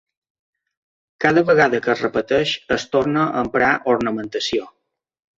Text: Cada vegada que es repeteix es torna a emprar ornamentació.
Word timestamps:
Cada 1.25 1.43
vegada 1.49 1.81
que 1.87 1.91
es 1.93 2.01
repeteix 2.05 2.53
es 2.77 2.85
torna 2.95 3.25
a 3.27 3.43
emprar 3.49 3.69
ornamentació. 3.93 4.65